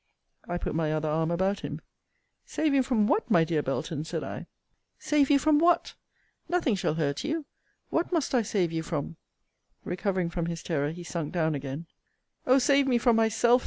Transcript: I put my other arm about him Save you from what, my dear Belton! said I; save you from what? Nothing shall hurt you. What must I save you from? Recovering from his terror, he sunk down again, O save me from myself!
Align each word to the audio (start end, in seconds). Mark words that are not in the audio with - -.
I 0.47 0.57
put 0.57 0.73
my 0.73 0.91
other 0.91 1.07
arm 1.09 1.29
about 1.29 1.59
him 1.59 1.79
Save 2.43 2.73
you 2.73 2.81
from 2.81 3.05
what, 3.05 3.29
my 3.29 3.43
dear 3.43 3.61
Belton! 3.61 4.03
said 4.03 4.23
I; 4.23 4.47
save 4.97 5.29
you 5.29 5.37
from 5.37 5.59
what? 5.59 5.93
Nothing 6.49 6.73
shall 6.73 6.95
hurt 6.95 7.23
you. 7.23 7.45
What 7.91 8.11
must 8.11 8.33
I 8.33 8.41
save 8.41 8.71
you 8.71 8.81
from? 8.81 9.17
Recovering 9.83 10.31
from 10.31 10.47
his 10.47 10.63
terror, 10.63 10.89
he 10.89 11.03
sunk 11.03 11.33
down 11.33 11.53
again, 11.53 11.85
O 12.47 12.57
save 12.57 12.87
me 12.87 12.97
from 12.97 13.15
myself! 13.15 13.59